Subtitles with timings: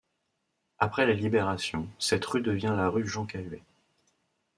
[0.79, 3.61] Après la libération, cette rue devient la rue Jean Cayet.